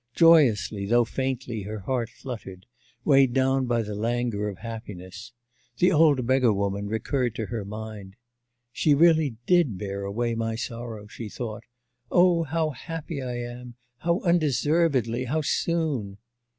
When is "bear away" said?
9.63-10.33